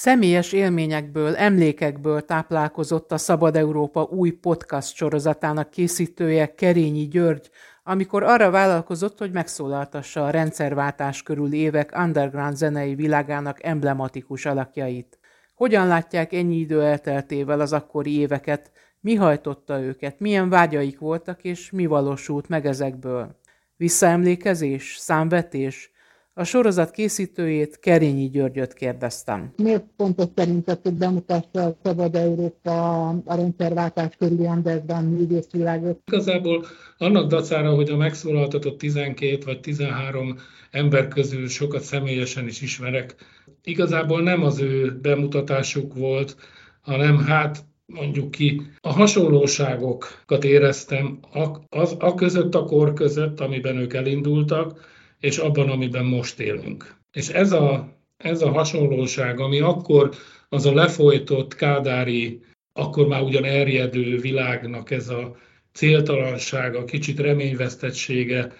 Személyes 0.00 0.52
élményekből, 0.52 1.36
emlékekből 1.36 2.24
táplálkozott 2.24 3.12
a 3.12 3.18
Szabad 3.18 3.56
Európa 3.56 4.02
új 4.02 4.30
podcast 4.30 4.94
sorozatának 4.94 5.70
készítője 5.70 6.54
Kerényi 6.54 7.08
György, 7.08 7.50
amikor 7.82 8.22
arra 8.22 8.50
vállalkozott, 8.50 9.18
hogy 9.18 9.32
megszólaltassa 9.32 10.24
a 10.24 10.30
rendszerváltás 10.30 11.22
körül 11.22 11.52
évek 11.52 11.92
underground 11.98 12.56
zenei 12.56 12.94
világának 12.94 13.62
emblematikus 13.62 14.46
alakjait. 14.46 15.18
Hogyan 15.54 15.86
látják 15.86 16.32
ennyi 16.32 16.56
idő 16.56 16.82
elteltével 16.82 17.60
az 17.60 17.72
akkori 17.72 18.18
éveket, 18.18 18.70
mi 19.00 19.14
hajtotta 19.14 19.80
őket, 19.80 20.20
milyen 20.20 20.48
vágyaik 20.48 20.98
voltak, 20.98 21.44
és 21.44 21.70
mi 21.70 21.86
valósult 21.86 22.48
meg 22.48 22.66
ezekből? 22.66 23.38
Visszaemlékezés, 23.76 24.96
számvetés, 24.98 25.92
a 26.34 26.44
sorozat 26.44 26.90
készítőjét, 26.90 27.78
Kerényi 27.78 28.28
Györgyöt 28.28 28.72
kérdeztem. 28.72 29.52
Miért 29.56 29.84
fontos 29.96 30.26
szerinted, 30.34 30.78
hogy 30.82 30.94
bemutassa 30.94 31.64
a 31.64 31.76
Szabad 31.82 32.14
Európa 32.14 33.08
a 33.08 33.34
rendszerváltás 33.34 34.16
körüli 34.18 34.46
underground 34.46 35.18
művészvilágot? 35.18 36.00
Igazából 36.06 36.64
annak 36.98 37.28
dacára, 37.28 37.74
hogy 37.74 37.90
a 37.90 37.96
megszólaltatott 37.96 38.78
12 38.78 39.38
vagy 39.44 39.60
13 39.60 40.36
ember 40.70 41.08
közül 41.08 41.48
sokat 41.48 41.82
személyesen 41.82 42.46
is 42.46 42.60
ismerek, 42.60 43.14
igazából 43.62 44.22
nem 44.22 44.42
az 44.42 44.60
ő 44.60 44.98
bemutatásuk 45.02 45.94
volt, 45.94 46.36
hanem 46.80 47.18
hát 47.18 47.64
mondjuk 47.86 48.30
ki, 48.30 48.62
a 48.80 48.92
hasonlóságokat 48.92 50.44
éreztem 50.44 51.18
a, 51.32 51.46
az, 51.68 51.96
a 51.98 52.14
között, 52.14 52.54
a 52.54 52.64
kor 52.64 52.92
között, 52.92 53.40
amiben 53.40 53.76
ők 53.76 53.94
elindultak, 53.94 54.80
és 55.20 55.38
abban, 55.38 55.68
amiben 55.68 56.04
most 56.04 56.40
élünk. 56.40 56.94
És 57.12 57.28
ez 57.28 57.52
a, 57.52 57.96
ez 58.16 58.42
a 58.42 58.50
hasonlóság, 58.50 59.40
ami 59.40 59.60
akkor 59.60 60.10
az 60.48 60.66
a 60.66 60.74
lefolytott 60.74 61.54
kádári, 61.54 62.40
akkor 62.72 63.06
már 63.06 63.22
ugyan 63.22 63.44
erjedő 63.44 64.18
világnak 64.18 64.90
ez 64.90 65.08
a 65.08 65.36
céltalansága, 65.72 66.84
kicsit 66.84 67.20
reményvesztettsége, 67.20 68.52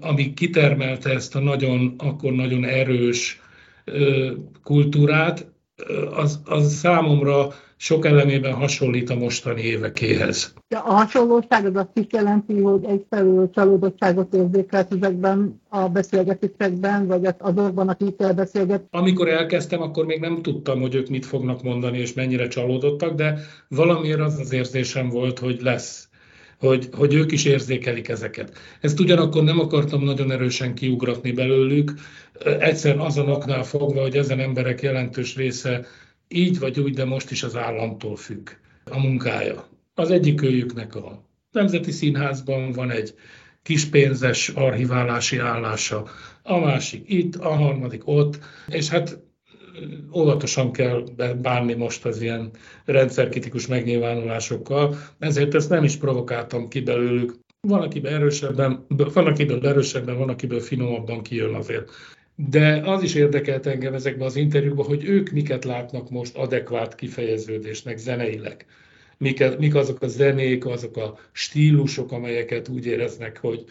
ami 0.00 0.34
kitermelte 0.34 1.10
ezt 1.10 1.34
a 1.34 1.40
nagyon, 1.40 1.94
akkor 1.98 2.32
nagyon 2.32 2.64
erős 2.64 3.40
kultúrát, 4.62 5.46
az, 6.14 6.40
az 6.44 6.72
számomra 6.72 7.52
sok 7.80 8.06
elemében 8.06 8.52
hasonlít 8.52 9.10
a 9.10 9.14
mostani 9.14 9.62
évekéhez. 9.62 10.52
De 10.68 10.76
a 10.76 10.92
hasonlóság 10.92 11.66
az 11.66 11.74
azt 11.74 11.98
is 11.98 12.06
jelenti, 12.10 12.60
hogy 12.60 12.84
egyfelől 12.84 13.50
csalódottságot 13.50 14.34
érzékelt 14.34 14.94
ezekben 14.94 15.60
a 15.68 15.88
beszélgetésekben, 15.88 17.06
vagy 17.06 17.28
azokban, 17.38 17.88
akikkel 17.88 18.34
beszélget? 18.34 18.84
Amikor 18.90 19.28
elkezdtem, 19.28 19.82
akkor 19.82 20.04
még 20.04 20.20
nem 20.20 20.42
tudtam, 20.42 20.80
hogy 20.80 20.94
ők 20.94 21.08
mit 21.08 21.26
fognak 21.26 21.62
mondani, 21.62 21.98
és 21.98 22.12
mennyire 22.12 22.48
csalódottak, 22.48 23.14
de 23.14 23.38
valamiért 23.68 24.20
az 24.20 24.38
az 24.38 24.52
érzésem 24.52 25.08
volt, 25.08 25.38
hogy 25.38 25.60
lesz 25.62 26.07
hogy, 26.58 26.88
hogy 26.92 27.14
ők 27.14 27.32
is 27.32 27.44
érzékelik 27.44 28.08
ezeket. 28.08 28.58
Ezt 28.80 29.00
ugyanakkor 29.00 29.42
nem 29.42 29.60
akartam 29.60 30.04
nagyon 30.04 30.30
erősen 30.30 30.74
kiugratni 30.74 31.32
belőlük, 31.32 31.92
egyszerűen 32.44 33.04
azonoknál 33.04 33.62
fogva, 33.62 34.00
hogy 34.00 34.16
ezen 34.16 34.40
emberek 34.40 34.82
jelentős 34.82 35.36
része 35.36 35.86
így 36.28 36.58
vagy 36.58 36.80
úgy, 36.80 36.94
de 36.94 37.04
most 37.04 37.30
is 37.30 37.42
az 37.42 37.56
államtól 37.56 38.16
függ 38.16 38.48
a 38.84 38.98
munkája. 38.98 39.68
Az 39.94 40.10
egyik 40.10 40.42
őjüknek 40.42 40.94
a 40.94 41.24
Nemzeti 41.52 41.90
Színházban 41.90 42.72
van 42.72 42.90
egy 42.90 43.14
kispénzes 43.62 44.48
archiválási 44.48 45.38
állása, 45.38 46.08
a 46.42 46.58
másik 46.58 47.02
itt, 47.06 47.36
a 47.36 47.48
harmadik 47.48 48.02
ott, 48.04 48.38
és 48.68 48.88
hát 48.88 49.18
óvatosan 50.14 50.72
kell 50.72 51.04
bánni 51.42 51.74
most 51.74 52.04
az 52.04 52.22
ilyen 52.22 52.50
rendszerkritikus 52.84 53.66
megnyilvánulásokkal, 53.66 54.96
ezért 55.18 55.54
ezt 55.54 55.70
nem 55.70 55.84
is 55.84 55.96
provokáltam 55.96 56.68
ki 56.68 56.80
belőlük. 56.80 57.34
Van, 57.60 57.82
akiben 57.82 58.12
erősebben, 58.12 58.84
van, 58.88 59.26
akiből 59.26 59.66
erősebben, 59.66 60.18
van, 60.18 60.28
akiből 60.28 60.60
finomabban 60.60 61.22
kijön 61.22 61.54
azért. 61.54 61.90
De 62.34 62.80
az 62.84 63.02
is 63.02 63.14
érdekelt 63.14 63.66
engem 63.66 63.94
ezekben 63.94 64.26
az 64.26 64.36
interjúkban, 64.36 64.86
hogy 64.86 65.04
ők 65.04 65.30
miket 65.30 65.64
látnak 65.64 66.10
most 66.10 66.36
adekvát 66.36 66.94
kifejeződésnek 66.94 67.98
zeneileg. 67.98 68.66
Mik, 69.18 69.58
mik 69.58 69.74
azok 69.74 70.02
a 70.02 70.08
zenék, 70.08 70.66
azok 70.66 70.96
a 70.96 71.18
stílusok, 71.32 72.12
amelyeket 72.12 72.68
úgy 72.68 72.86
éreznek, 72.86 73.38
hogy, 73.38 73.64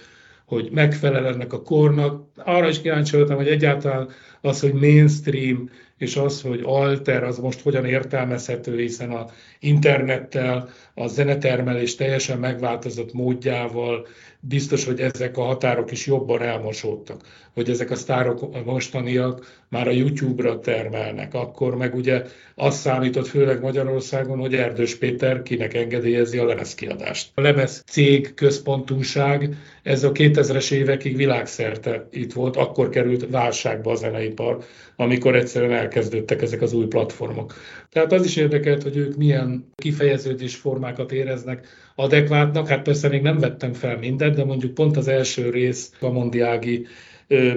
hogy 0.46 0.70
megfelel 0.72 1.28
ennek 1.28 1.54
a 1.54 1.62
kornak. 1.62 2.28
Arra 2.36 2.70
is 2.70 2.82
kíváncsi 2.82 3.16
voltam, 3.16 3.36
hogy 3.36 3.48
egyáltalán 3.48 4.10
az, 4.42 4.60
hogy 4.60 4.74
mainstream 4.74 5.70
és 5.98 6.16
az, 6.16 6.42
hogy 6.42 6.62
alter, 6.64 7.24
az 7.24 7.38
most 7.38 7.62
hogyan 7.62 7.86
értelmezhető, 7.86 8.78
hiszen 8.78 9.12
a 9.12 9.26
internettel, 9.60 10.70
a 10.94 11.08
zenetermelés 11.08 11.96
teljesen 11.96 12.40
megváltozott 12.40 13.14
módjával, 13.14 14.08
biztos, 14.40 14.86
hogy 14.86 15.00
ezek 15.00 15.38
a 15.38 15.44
határok 15.44 15.92
is 15.92 16.06
jobban 16.06 16.42
elmosódtak, 16.42 17.22
hogy 17.54 17.70
ezek 17.70 17.92
a 17.92 17.96
sztárok 17.96 18.66
mostaniak 18.66 19.64
már 19.70 19.88
a 19.88 19.92
YouTube-ra 19.92 20.60
termelnek. 20.60 21.34
Akkor 21.34 21.76
meg 21.76 21.96
ugye 21.96 22.24
azt 22.56 22.80
számított 22.80 23.28
főleg 23.28 23.62
Magyarországon, 23.62 24.40
hogy 24.40 24.56
Erdős 24.56 24.96
Péter 24.96 25.42
kinek 25.42 25.74
engedélyezi 25.74 26.38
a 26.38 26.46
lemezkiadást. 26.46 27.32
A 27.34 27.42
lemez 27.42 27.84
cég 27.88 28.34
központúság, 28.34 29.56
ez 29.84 30.04
a 30.04 30.12
2000-es 30.12 30.72
évekig 30.72 31.16
világszerte 31.16 32.08
itt 32.12 32.34
volt, 32.34 32.56
akkor 32.56 32.90
került 32.90 33.30
válságba 33.30 33.92
a 33.92 33.96
zeneipar, 33.96 34.64
amikor 34.96 35.36
egyszerűen 35.36 35.72
elkezdődtek 35.88 36.42
ezek 36.42 36.62
az 36.62 36.74
új 36.74 36.86
platformok. 36.86 37.54
Tehát 37.90 38.12
az 38.12 38.26
is 38.26 38.36
érdekelt, 38.36 38.84
hogy 38.84 38.98
ők 38.98 39.16
milyen 39.16 39.72
kifejeződés 39.76 40.56
formákat 40.56 41.12
éreznek 41.12 41.68
adekvátnak. 41.96 42.68
Hát 42.68 42.82
persze 42.82 43.08
még 43.10 43.22
nem 43.22 43.38
vettem 43.38 43.74
fel 43.74 43.98
mindent, 43.98 44.36
de 44.36 44.46
mondjuk 44.46 44.74
pont 44.74 44.98
az 44.98 45.08
első 45.08 45.50
rész 45.50 45.92
a 46.00 46.10
Mondiági 46.10 46.86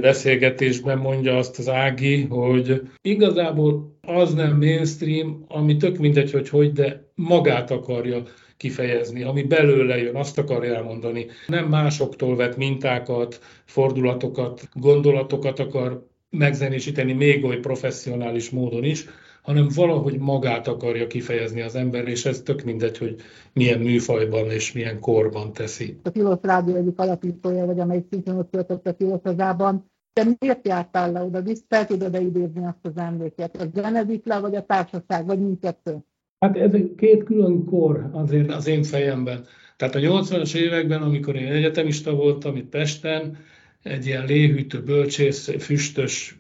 beszélgetésben 0.01 0.99
mondja 0.99 1.37
azt 1.37 1.59
az 1.59 1.69
Ági, 1.69 2.23
hogy 2.23 2.83
igazából 3.03 3.99
az 4.01 4.35
nem 4.35 4.57
mainstream, 4.57 5.45
ami 5.49 5.77
tök 5.77 5.99
mindegy, 5.99 6.31
hogy 6.31 6.49
hogy, 6.49 6.73
de 6.73 7.11
magát 7.15 7.71
akarja 7.71 8.23
kifejezni, 8.57 9.23
ami 9.23 9.43
belőle 9.43 9.97
jön, 9.97 10.17
azt 10.17 10.39
akarja 10.39 10.75
elmondani. 10.75 11.27
Nem 11.47 11.69
másoktól 11.69 12.37
vett 12.37 12.57
mintákat, 12.57 13.41
fordulatokat, 13.65 14.69
gondolatokat 14.73 15.59
akar 15.59 16.09
megzenésíteni 16.31 17.13
még 17.13 17.45
oly 17.45 17.57
professzionális 17.57 18.51
módon 18.51 18.85
is, 18.85 19.07
hanem 19.43 19.69
valahogy 19.75 20.19
magát 20.19 20.69
akarja 20.69 21.07
kifejezni 21.07 21.61
az 21.61 21.75
ember, 21.75 22.09
és 22.09 22.25
ez 22.25 22.43
tök 22.43 22.63
mindegy, 22.63 22.99
hogy 22.99 23.17
milyen 23.53 23.79
műfajban 23.79 24.51
és 24.51 24.73
milyen 24.73 25.01
korban 25.01 25.53
teszi. 25.53 25.97
A 26.03 26.11
Tilos 26.11 26.39
Rádió 26.43 26.75
egyik 26.75 26.99
alapítója 26.99 27.67
vagy, 27.67 27.81
amelyik 27.81 28.07
szintén 28.11 28.35
ott 28.35 28.51
töltött 28.51 28.87
a 28.87 28.93
Tilos 28.93 29.21
hazában. 29.23 29.91
Te 30.13 30.37
miért 30.39 30.67
jártál 30.67 31.13
le 31.13 31.23
oda, 31.23 31.43
visz, 31.43 31.65
fel 31.69 31.87
tudod 31.87 32.15
idézni 32.15 32.67
azt 32.67 32.79
az 32.83 32.97
emléket? 32.97 33.57
A 33.57 33.65
zene 33.75 34.07
le, 34.25 34.39
vagy 34.39 34.55
a 34.55 34.65
társaság, 34.67 35.27
vagy 35.27 35.41
mindkettő? 35.41 35.97
Hát 36.39 36.57
ez 36.57 36.71
két 36.97 37.25
külön 37.25 37.65
kor 37.65 38.11
azért 38.13 38.53
az 38.53 38.67
én 38.67 38.83
fejemben. 38.83 39.45
Tehát 39.77 39.95
a 39.95 39.99
80-as 39.99 40.57
években, 40.57 41.03
amikor 41.03 41.37
én 41.37 41.53
egyetemista 41.53 42.15
voltam 42.15 42.57
itt 42.57 42.69
Pesten, 42.69 43.37
egy 43.83 44.07
ilyen 44.07 44.27
léhűtő, 44.27 44.83
bölcsész, 44.83 45.51
füstös, 45.59 46.39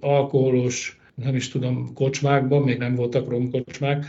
alkoholos, 0.00 1.00
nem 1.14 1.34
is 1.34 1.48
tudom, 1.48 1.92
kocsmákban, 1.94 2.62
még 2.62 2.78
nem 2.78 2.94
voltak 2.94 3.28
romkocsmák, 3.28 4.06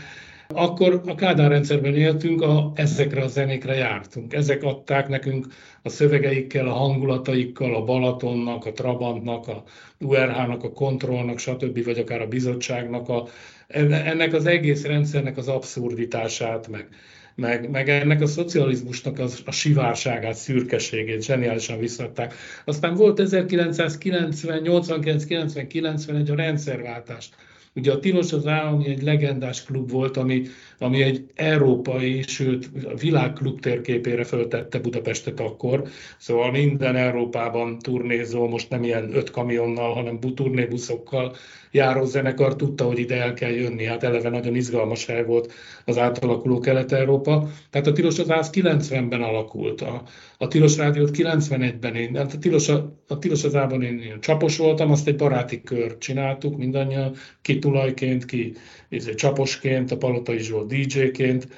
akkor 0.48 1.00
a 1.06 1.14
Kádár 1.14 1.50
rendszerben 1.50 1.94
éltünk, 1.94 2.42
a, 2.42 2.72
ezekre 2.74 3.22
a 3.22 3.28
zenékre 3.28 3.74
jártunk. 3.74 4.32
Ezek 4.32 4.62
adták 4.62 5.08
nekünk 5.08 5.46
a 5.82 5.88
szövegeikkel, 5.88 6.68
a 6.68 6.72
hangulataikkal, 6.72 7.74
a 7.74 7.84
Balatonnak, 7.84 8.66
a 8.66 8.72
Trabantnak, 8.72 9.48
a 9.48 9.62
URH-nak, 10.00 10.62
a 10.62 10.72
Kontrollnak, 10.72 11.38
stb. 11.38 11.84
vagy 11.84 11.98
akár 11.98 12.20
a 12.20 12.26
bizottságnak, 12.26 13.08
a, 13.08 13.26
ennek 13.68 14.32
az 14.32 14.46
egész 14.46 14.84
rendszernek 14.84 15.36
az 15.36 15.48
abszurditását, 15.48 16.68
meg, 16.68 16.88
meg, 17.34 17.70
meg 17.70 17.88
ennek 17.88 18.20
a 18.20 18.26
szocializmusnak 18.26 19.18
az, 19.18 19.42
a 19.44 19.50
sivárságát, 19.50 20.34
szürkeségét 20.34 21.22
zseniálisan 21.22 21.78
visszadták. 21.78 22.34
Aztán 22.64 22.94
volt 22.94 23.20
1990, 23.20 24.62
89, 24.62 25.24
90, 25.24 25.66
91 25.66 26.30
a 26.30 26.34
rendszerváltás. 26.34 27.28
Ugye 27.76 27.92
a 27.92 27.98
Tilos 27.98 28.32
az 28.32 28.46
Állami 28.46 28.88
egy 28.88 29.02
legendás 29.02 29.64
klub 29.64 29.90
volt, 29.90 30.16
ami, 30.16 30.42
ami 30.78 31.02
egy 31.02 31.24
európai, 31.34 32.22
sőt 32.22 32.70
a 32.84 32.94
világ 32.94 33.32
klub 33.32 33.60
térképére 33.60 34.24
föltette 34.24 34.78
Budapestet 34.78 35.40
akkor, 35.40 35.88
szóval 36.18 36.50
minden 36.50 36.96
Európában 36.96 37.78
turnézó, 37.78 38.48
most 38.48 38.70
nem 38.70 38.82
ilyen 38.82 39.14
öt 39.14 39.30
kamionnal, 39.30 39.94
hanem 39.94 40.20
turnébuszokkal 40.20 41.34
járó 41.74 42.04
zenekar 42.04 42.56
tudta, 42.56 42.84
hogy 42.84 42.98
ide 42.98 43.22
el 43.22 43.34
kell 43.34 43.50
jönni. 43.50 43.84
Hát 43.84 44.02
eleve 44.02 44.28
nagyon 44.28 44.54
izgalmas 44.54 45.06
hely 45.06 45.24
volt 45.24 45.52
az 45.84 45.98
átalakuló 45.98 46.58
Kelet-Európa. 46.58 47.48
Tehát 47.70 47.86
a 47.86 47.92
Tilos 47.92 48.18
az 48.18 48.30
Ász 48.30 48.50
90-ben 48.52 49.22
alakult, 49.22 49.80
a, 49.80 50.02
a 50.38 50.48
Tilos 50.48 50.76
Rádiót 50.76 51.10
91-ben 51.12 51.94
én, 51.94 52.16
hát 52.16 52.32
a 52.32 52.38
Tilos, 52.38 52.68
a, 52.68 52.98
a 53.08 53.18
Tilos 53.18 53.44
az 53.44 53.54
én, 53.72 53.82
én 53.82 54.20
csapos 54.20 54.56
voltam, 54.56 54.90
azt 54.90 55.08
egy 55.08 55.16
baráti 55.16 55.62
kör 55.62 55.98
csináltuk 55.98 56.56
mindannyian, 56.56 57.14
ki 57.42 57.58
tulajként, 57.64 58.24
ki 58.24 58.52
izé, 58.88 59.14
csaposként, 59.14 59.90
a 59.90 59.96
Palota 59.96 60.34
is 60.34 60.50
volt 60.50 60.66
DJ-ként, 60.66 61.48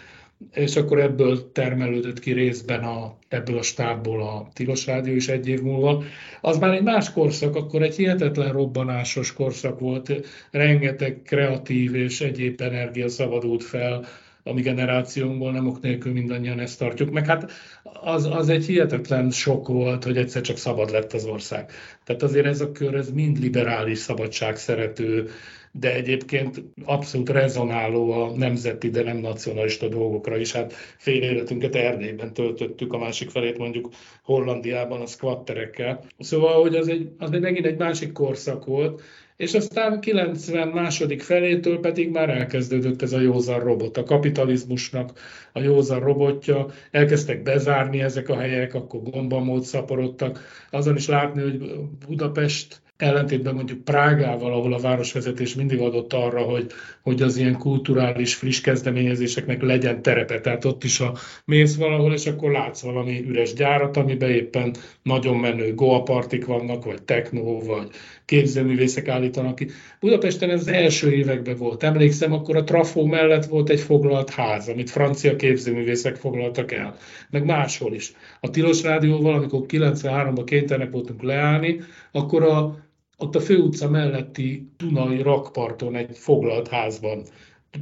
és 0.53 0.77
akkor 0.77 1.01
ebből 1.01 1.53
termelődött 1.53 2.19
ki 2.19 2.33
részben 2.33 2.85
a, 2.85 3.17
ebből 3.29 3.59
a 3.59 3.63
stábból 3.63 4.23
a 4.23 4.49
Tilos 4.53 4.87
Rádió 4.87 5.15
is 5.15 5.29
egy 5.29 5.49
év 5.49 5.61
múlva. 5.61 6.03
Az 6.41 6.59
már 6.59 6.75
egy 6.75 6.83
más 6.83 7.13
korszak, 7.13 7.57
akkor 7.57 7.83
egy 7.83 7.97
hihetetlen 7.97 8.53
robbanásos 8.53 9.33
korszak 9.33 9.81
volt, 9.81 10.13
rengeteg 10.51 11.23
kreatív 11.25 11.95
és 11.95 12.21
egyéb 12.21 12.61
energia 12.61 13.09
szabadult 13.09 13.65
fel 13.65 14.05
a 14.47 14.53
mi 14.53 14.61
generációnkból, 14.61 15.53
nem 15.53 15.67
ok 15.67 15.81
nélkül 15.81 16.13
mindannyian 16.13 16.61
ezt 16.61 16.79
tartjuk, 16.79 17.11
meg 17.11 17.27
hát 17.27 17.51
az, 17.83 18.25
az 18.25 18.49
egy 18.49 18.65
hihetetlen 18.65 19.31
sok 19.31 19.69
volt, 19.69 20.05
hogy 20.05 20.17
egyszer 20.17 20.43
csak 20.43 20.57
szabad 20.57 20.91
lett 20.91 21.13
az 21.13 21.25
ország. 21.25 21.71
Tehát 22.05 22.23
azért 22.23 22.47
ez 22.47 22.61
a 22.61 22.73
kör, 22.73 22.95
ez 22.95 23.11
mind 23.11 23.39
liberális, 23.39 23.99
szabadság 23.99 24.57
szerető, 24.57 25.29
de 25.73 25.95
egyébként 25.95 26.63
abszolút 26.85 27.29
rezonáló 27.29 28.11
a 28.11 28.37
nemzeti, 28.37 28.91
de 28.91 29.03
nem 29.03 29.17
nacionalista 29.17 29.89
dolgokra 29.89 30.37
is. 30.37 30.53
Hát 30.53 30.73
fél 30.99 31.23
életünket 31.23 31.75
Erdélyben 31.75 32.33
töltöttük, 32.33 32.93
a 32.93 32.99
másik 32.99 33.31
felét 33.31 33.59
mondjuk 33.59 33.89
Hollandiában 34.23 35.01
a 35.01 35.07
squatterekkel. 35.07 36.05
Szóval, 36.19 36.61
hogy 36.61 36.75
az, 36.75 36.89
egy, 36.89 37.09
az 37.19 37.33
egy 37.33 37.41
megint 37.41 37.67
egy 37.67 37.79
másik 37.79 38.13
korszak 38.13 38.65
volt, 38.65 39.03
és 39.37 39.55
aztán 39.55 40.01
90 40.01 40.69
második 40.69 41.23
felétől 41.23 41.81
pedig 41.81 42.11
már 42.11 42.29
elkezdődött 42.29 43.03
ez 43.03 43.13
a 43.13 43.21
józan 43.21 43.61
robot, 43.61 43.97
a 43.97 44.03
kapitalizmusnak 44.03 45.19
a 45.53 45.61
józan 45.61 46.01
robotja, 46.01 46.67
elkezdtek 46.91 47.43
bezárni 47.43 48.01
ezek 48.01 48.29
a 48.29 48.39
helyek, 48.39 48.75
akkor 48.75 49.03
gombamód 49.03 49.63
szaporodtak, 49.63 50.41
azon 50.71 50.97
is 50.97 51.09
látni, 51.09 51.43
hogy 51.43 51.71
Budapest 52.07 52.81
ellentétben 52.97 53.55
mondjuk 53.55 53.85
Prágával, 53.85 54.53
ahol 54.53 54.73
a 54.73 54.79
városvezetés 54.79 55.55
mindig 55.55 55.81
adott 55.81 56.13
arra, 56.13 56.43
hogy, 56.43 56.67
hogy 57.03 57.23
az 57.23 57.37
ilyen 57.37 57.59
kulturális 57.59 58.35
friss 58.35 58.61
kezdeményezéseknek 58.61 59.63
legyen 59.63 60.03
terepe. 60.03 60.41
Tehát 60.41 60.65
ott 60.65 60.85
is 60.85 61.01
a 61.01 61.15
mész 61.45 61.77
valahol, 61.77 62.13
és 62.13 62.27
akkor 62.27 62.51
látsz 62.51 62.81
valami 62.81 63.25
üres 63.27 63.53
gyárat, 63.53 63.97
amiben 63.97 64.31
éppen 64.31 64.75
nagyon 65.03 65.37
menő 65.37 65.75
goapartik 65.75 66.47
vannak, 66.47 66.85
vagy 66.85 67.03
techno, 67.03 67.59
vagy 67.59 67.89
képzőművészek 68.25 69.09
állítanak 69.09 69.55
ki. 69.55 69.69
Budapesten 70.01 70.51
ez 70.51 70.61
az 70.61 70.69
első 70.69 71.13
években 71.13 71.57
volt. 71.57 71.83
Emlékszem, 71.83 72.33
akkor 72.33 72.57
a 72.57 72.65
Trafó 72.65 73.07
mellett 73.07 73.45
volt 73.45 73.69
egy 73.69 73.81
foglalt 73.81 74.31
ház, 74.31 74.69
amit 74.69 74.91
francia 74.91 75.37
képzőművészek 75.37 76.17
foglaltak 76.17 76.73
el, 76.73 76.97
meg 77.31 77.45
máshol 77.45 77.95
is. 77.95 78.13
A 78.41 78.51
Tilos 78.51 78.83
Rádióval, 78.83 79.35
amikor 79.35 79.61
93-ban 79.69 80.43
kénytelenek 80.45 80.93
voltunk 80.93 81.23
leállni, 81.23 81.81
akkor 82.13 82.43
a 82.43 82.85
ott 83.19 83.35
a 83.35 83.41
főutca 83.41 83.89
melletti 83.89 84.71
Dunai 84.77 85.23
rakparton 85.23 85.95
egy 85.95 86.19
foglalt 86.19 86.69
házban 86.69 87.23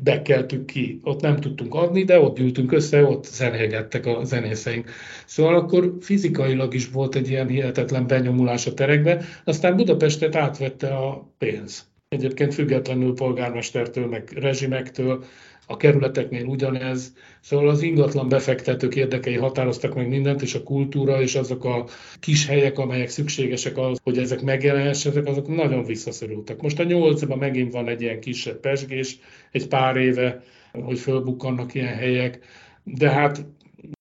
bekeltük 0.02 0.64
ki. 0.64 1.00
Ott 1.02 1.20
nem 1.20 1.40
tudtunk 1.40 1.74
adni, 1.74 2.04
de 2.04 2.20
ott 2.20 2.36
gyűltünk 2.36 2.72
össze, 2.72 3.04
ott 3.04 3.24
zenélgettek 3.24 4.06
a 4.06 4.24
zenészeink. 4.24 4.90
Szóval 5.26 5.54
akkor 5.54 5.96
fizikailag 6.00 6.74
is 6.74 6.90
volt 6.90 7.14
egy 7.14 7.28
ilyen 7.28 7.48
hihetetlen 7.48 8.06
benyomulás 8.06 8.66
a 8.66 8.74
terekbe, 8.74 9.24
aztán 9.44 9.76
Budapestet 9.76 10.36
átvette 10.36 10.96
a 10.96 11.34
pénz. 11.38 11.92
Egyébként 12.08 12.54
függetlenül 12.54 13.14
polgármestertől, 13.14 14.06
meg 14.06 14.30
rezsimektől, 14.34 15.24
a 15.66 15.76
kerületeknél 15.76 16.46
ugyanez. 16.46 17.12
Szóval 17.40 17.68
az 17.68 17.82
ingatlan 17.82 18.28
befektetők 18.28 18.94
érdekei 18.96 19.36
határoztak 19.36 19.94
meg 19.94 20.08
mindent, 20.08 20.42
és 20.42 20.54
a 20.54 20.62
kultúra 20.62 21.20
és 21.20 21.34
azok 21.34 21.64
a 21.64 21.86
kis 22.20 22.46
helyek, 22.46 22.78
amelyek 22.78 23.08
szükségesek 23.08 23.76
ahhoz, 23.76 23.98
hogy 24.02 24.18
ezek 24.18 24.42
megjelenhessenek, 24.42 25.26
azok 25.26 25.56
nagyon 25.56 25.84
visszaszorultak. 25.84 26.62
Most 26.62 26.80
a 26.80 26.84
nyolcban 26.84 27.38
megint 27.38 27.72
van 27.72 27.88
egy 27.88 28.00
ilyen 28.00 28.20
kisebb 28.20 28.60
pesgés, 28.60 29.18
egy 29.50 29.68
pár 29.68 29.96
éve, 29.96 30.42
hogy 30.72 30.98
fölbukkannak 30.98 31.74
ilyen 31.74 31.94
helyek, 31.94 32.38
de 32.84 33.10
hát 33.10 33.44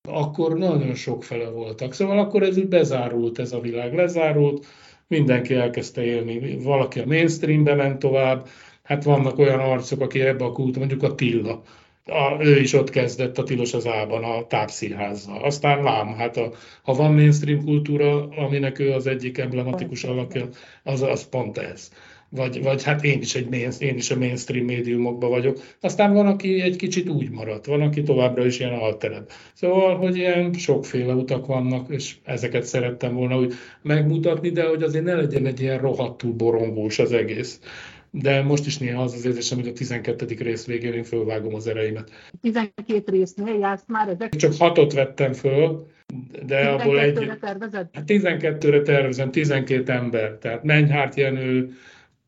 akkor 0.10 0.58
nagyon 0.58 0.96
sok 0.96 1.24
fele 1.24 1.50
voltak. 1.50 1.94
Szóval 1.94 2.20
akkor 2.20 2.44
ez 2.44 2.58
úgy 2.58 2.68
bezárult, 2.68 3.40
ez 3.40 3.52
a 3.52 3.60
világ 3.60 3.94
lezárult, 3.94 4.66
mindenki 5.08 5.54
elkezdte 5.54 6.04
élni. 6.04 6.58
Valaki 6.64 7.00
a 7.00 7.06
mainstreambe 7.06 7.76
ment 7.76 8.00
tovább, 8.00 8.48
hát 8.84 9.04
vannak 9.04 9.38
olyan 9.38 9.60
arcok, 9.60 10.02
aki 10.02 10.22
ebbe 10.22 10.46
a 10.46 10.52
kult, 10.52 10.78
mondjuk 10.78 11.04
a 11.04 11.16
Tilla, 11.16 11.64
a, 12.06 12.38
ő 12.40 12.60
is 12.60 12.74
ott 12.74 12.90
kezdett 12.90 13.38
a 13.38 13.44
Tilos 13.44 13.74
az 13.74 13.88
Ában, 13.88 14.24
a 14.24 14.48
tápszínházzal. 14.48 15.44
Aztán 15.44 15.84
lám, 15.84 16.16
hát 16.16 16.38
a, 16.38 16.52
ha 16.84 16.94
van 16.94 17.14
mainstream 17.14 17.64
kultúra, 17.64 18.28
aminek 18.30 18.80
ő 18.80 18.92
az 18.92 19.08
egyik 19.08 19.38
emblematikus 19.38 20.04
alakja, 20.04 20.48
az, 20.84 21.02
az 21.02 21.30
pont 21.30 21.58
ez. 21.58 21.92
Vagy, 22.30 22.64
vagy 22.64 22.84
hát 22.84 23.04
én 23.04 23.22
is, 23.22 23.36
egy 23.36 23.50
main, 23.50 23.72
én 23.80 23.96
is 23.96 24.12
a 24.12 24.18
mainstream 24.18 24.66
médiumokban 24.66 25.30
vagyok. 25.30 25.60
Aztán 25.82 26.14
van, 26.14 26.28
aki 26.28 26.62
egy 26.62 26.76
kicsit 26.76 27.10
úgy 27.10 27.30
maradt, 27.30 27.66
van, 27.66 27.82
aki 27.82 28.04
továbbra 28.04 28.46
is 28.46 28.60
ilyen 28.60 28.74
alterebb. 28.74 29.30
Szóval, 29.54 29.98
hogy 29.98 30.16
ilyen 30.16 30.54
sokféle 30.54 31.14
utak 31.14 31.46
vannak, 31.46 31.90
és 31.90 32.16
ezeket 32.24 32.64
szerettem 32.64 33.14
volna 33.14 33.38
úgy 33.38 33.54
megmutatni, 33.82 34.50
de 34.50 34.68
hogy 34.68 34.84
azért 34.84 35.04
ne 35.04 35.16
legyen 35.16 35.46
egy 35.46 35.62
ilyen 35.62 35.80
rohadtul 35.80 36.32
borongós 36.32 37.00
az 37.00 37.12
egész 37.12 37.60
de 38.16 38.42
most 38.42 38.66
is 38.66 38.78
néha 38.78 39.02
az 39.02 39.14
az 39.14 39.26
érzésem, 39.26 39.58
hogy 39.58 39.68
a 39.68 39.74
12. 39.74 40.26
rész 40.40 40.66
végén 40.66 40.94
én 40.94 41.04
fölvágom 41.04 41.56
az 41.56 41.68
ereimet. 41.68 42.12
12 42.42 43.12
résznél 43.12 43.58
jársz 43.60 43.84
már 43.88 44.08
ezek? 44.08 44.36
Csak 44.36 44.54
hatot 44.54 44.94
vettem 44.94 45.34
föl, 45.34 45.88
de 46.46 46.70
abból 46.70 47.00
egy... 47.00 47.38
tervezed? 47.42 47.88
12-re 47.94 48.76
hát 48.76 48.84
tervezem, 48.84 49.32
12 49.32 49.92
ember. 49.92 50.32
Tehát 50.32 50.64
Mennyhárt 50.64 51.16
Jenő, 51.16 51.72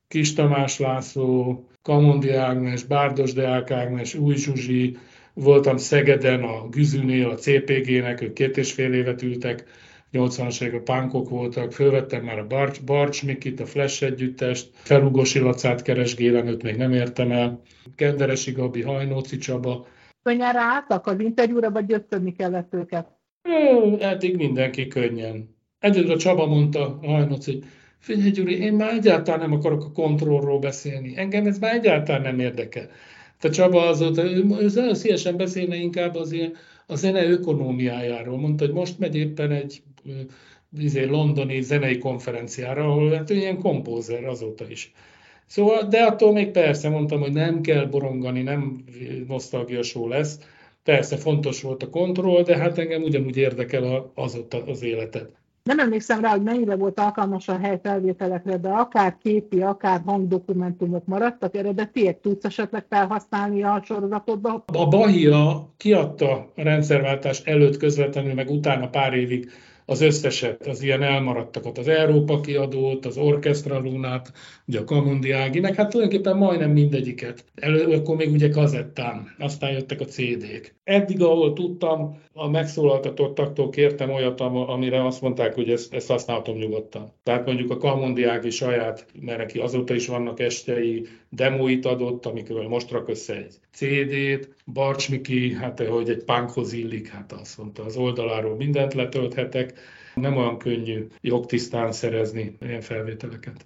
Kis 0.08 0.34
Tamás 0.34 0.80
László, 0.80 1.64
Kamondi 1.82 2.32
Ágnes, 2.32 2.84
Bárdos 2.84 3.34
Deák 3.34 3.72
Ágnes, 3.72 4.16
Új 4.16 4.36
Zsuzsi, 4.36 4.98
voltam 5.34 5.78
Szegeden 5.78 6.44
a 6.44 6.68
Güzűnél, 6.70 7.30
a 7.30 7.36
CPG-nek, 7.36 8.22
ők 8.22 8.34
két 8.34 8.58
és 8.58 8.72
fél 8.72 8.94
évet 8.94 9.22
ültek, 9.22 9.64
80-as 10.16 10.62
években 10.62 10.84
pánkok 10.84 11.30
voltak, 11.30 11.72
fölvettem 11.72 12.24
már 12.24 12.40
a 12.40 12.48
Barcs, 12.48 12.82
Barcs 12.82 13.26
Mikit, 13.26 13.60
a 13.60 13.66
Flash 13.66 14.04
együttest, 14.04 14.70
Felugosi 14.74 15.40
Lacát 15.40 15.82
keresgélem, 15.82 16.48
őt 16.48 16.64
még 16.64 16.76
nem 16.76 16.94
értem 16.94 17.32
el, 17.32 17.62
Kenderesi 17.96 18.52
Gabi, 18.52 18.82
Hajnóci 18.82 19.38
Csaba. 19.38 19.88
Könnyen 20.24 20.56
álltak 20.56 21.08
az 21.08 21.20
interjúra, 21.20 21.72
vagy 21.72 21.86
győzködni 21.86 22.36
kellett 22.36 22.74
őket? 22.74 23.08
Eddig 24.00 24.36
mindenki 24.36 24.88
könnyen. 24.88 25.56
Egyedül 25.80 26.12
a 26.12 26.18
Csaba 26.18 26.46
mondta, 26.46 27.00
a 27.02 27.08
Hajnóci, 27.08 27.52
hogy 27.52 27.64
figyelj 28.00 28.30
Gyuri, 28.30 28.60
én 28.60 28.74
már 28.74 28.94
egyáltalán 28.94 29.40
nem 29.40 29.52
akarok 29.52 29.84
a 29.84 29.92
kontrollról 29.92 30.60
beszélni. 30.60 31.18
Engem 31.18 31.46
ez 31.46 31.60
már 31.60 31.74
egyáltalán 31.74 32.22
nem 32.22 32.40
érdekel. 32.40 32.90
Te 33.40 33.50
Csaba 33.50 33.88
azóta, 33.88 34.24
ő, 34.24 34.46
ő 34.60 34.70
nagyon 34.74 34.96
szívesen 34.96 35.38
beszélne 35.38 35.76
inkább 35.76 36.16
az 36.16 36.32
ilyen, 36.32 36.54
a 36.88 36.96
zene 36.96 37.26
ökonómiájáról. 37.26 38.38
Mondta, 38.38 38.66
hogy 38.66 38.74
most 38.74 39.00
megy 39.00 39.16
éppen 39.16 39.52
egy 39.52 39.84
izé, 40.78 41.06
londoni 41.06 41.62
zenei 41.62 41.98
konferenciára, 41.98 42.84
ahol 42.84 43.12
hát 43.12 43.30
ilyen 43.30 43.60
kompózer 43.60 44.24
azóta 44.24 44.70
is. 44.70 44.94
Szóval, 45.46 45.88
de 45.88 46.04
attól 46.04 46.32
még 46.32 46.52
persze 46.52 46.90
mondtam, 46.90 47.20
hogy 47.20 47.34
nem 47.34 47.62
kell 47.62 47.86
borongani, 47.86 48.42
nem 48.42 48.84
nosztalgia 49.28 49.84
show 49.84 50.08
lesz. 50.08 50.40
Persze 50.84 51.18
fontos 51.18 51.62
volt 51.62 51.84
a 51.84 51.90
kontroll, 51.90 52.44
de 52.44 52.58
hát 52.58 52.78
engem 52.78 53.04
ugyanúgy 53.04 53.38
érdekel 53.38 54.12
az 54.16 54.36
ott 54.36 54.54
az 54.54 54.84
életet. 54.84 55.30
Nem 55.64 55.80
emlékszem 55.80 56.22
rá, 56.22 56.30
hogy 56.30 56.44
mennyire 56.44 56.76
volt 56.76 57.00
alkalmas 57.00 57.48
a 57.48 57.58
hely 57.58 57.80
felvételekre, 57.84 58.58
de 58.58 58.70
akár 58.70 59.18
képi, 59.24 59.62
akár 59.62 60.02
hangdokumentumok 60.06 61.06
maradtak 61.06 61.56
eredetiek, 61.56 62.20
tudsz 62.20 62.46
esetleg 62.46 62.86
felhasználni 62.90 63.64
a 63.64 63.82
sorozatodba? 63.86 64.64
A 64.66 64.88
Bahia 64.88 65.70
kiadta 65.78 66.32
a 66.32 66.62
rendszerváltás 66.62 67.40
előtt 67.40 67.78
közvetlenül, 67.78 68.34
meg 68.34 68.50
utána 68.50 68.90
pár 68.90 69.14
évig 69.14 69.50
az 69.86 70.02
összeset, 70.02 70.68
az 70.68 70.82
ilyen 70.82 71.04
elmaradtakat, 71.04 71.78
az 71.78 71.88
Európa 71.88 72.40
kiadót, 72.40 73.06
az 73.06 73.18
Orchestra 73.18 73.80
Lunát, 73.80 74.32
ugye 74.68 74.80
a 74.80 74.84
Kamundi 74.84 75.32
Áginek, 75.32 75.76
hát 75.76 75.90
tulajdonképpen 75.90 76.38
majdnem 76.38 76.72
mindegyiket. 76.72 77.46
Elő, 77.56 77.96
akkor 77.96 78.16
még 78.16 78.32
ugye 78.32 78.50
kazettán, 78.50 79.36
aztán 79.40 79.72
jöttek 79.72 80.00
a 80.00 80.06
CD-k. 80.06 80.76
Eddig, 80.84 81.22
ahol 81.22 81.54
tudtam, 81.54 82.18
a 82.34 82.50
megszólaltatottaktól 82.50 83.70
kértem 83.70 84.10
olyat, 84.10 84.42
amire 84.42 85.06
azt 85.06 85.22
mondták, 85.22 85.54
hogy 85.54 85.70
ezt, 85.70 85.94
ezt 85.94 86.08
használhatom 86.08 86.58
nyugodtan. 86.58 87.14
Tehát 87.24 87.46
mondjuk 87.46 87.72
a 87.72 87.78
Kamundi 87.78 88.24
Ági 88.24 88.50
saját, 88.50 89.06
mert 89.22 89.38
neki 89.38 89.60
azóta 89.60 89.94
is 89.94 90.08
vannak 90.08 90.40
estei, 90.40 91.08
demóit 91.30 91.86
adott, 91.86 92.26
amikről 92.26 92.68
most 92.68 92.92
rak 92.92 93.10
össze 93.10 93.36
egy 93.36 93.56
CD-t, 93.72 94.50
Barcs 94.74 95.10
hát 95.60 95.80
hogy 95.80 96.10
egy 96.10 96.24
punkhoz 96.24 96.74
illik, 96.74 97.08
hát 97.08 97.32
azt 97.32 97.58
mondta, 97.58 97.84
az 97.84 97.98
oldaláról 97.98 98.56
mindent 98.56 98.94
letölthetek, 98.94 99.74
nem 100.14 100.38
olyan 100.38 100.58
könnyű 100.58 101.08
jogtisztán 101.22 101.92
szerezni 101.92 102.58
ilyen 102.62 102.82
felvételeket. 102.82 103.66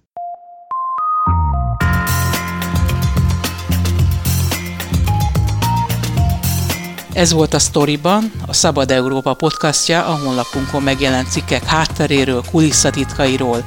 Ez 7.12 7.32
volt 7.32 7.54
a 7.54 7.58
Storyban, 7.58 8.32
a 8.46 8.52
Szabad 8.52 8.90
Európa 8.90 9.34
podcastja 9.34 10.04
a 10.04 10.18
honlapunkon 10.24 10.82
megjelent 10.82 11.30
cikkek 11.30 11.64
hátteréről, 11.64 12.42
kulisszatitkairól. 12.50 13.64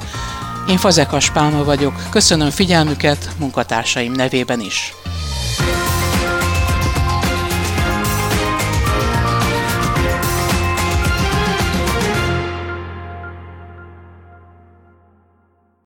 Én 0.68 0.76
Fazekas 0.76 1.30
Pálma 1.30 1.64
vagyok, 1.64 1.94
köszönöm 2.10 2.50
figyelmüket 2.50 3.28
munkatársaim 3.38 4.12
nevében 4.12 4.60
is. 4.60 4.92